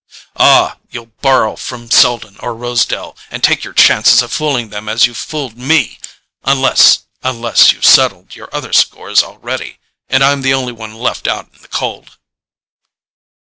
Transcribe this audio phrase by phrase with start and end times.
[0.37, 5.55] "Ah—you'll borrow from Selden or Rosedale—and take your chances of fooling them as you've fooled
[5.59, 5.99] me!
[6.43, 11.67] Unless—unless you've settled your other scores already—and I'm the only one left out in the
[11.67, 12.17] cold!"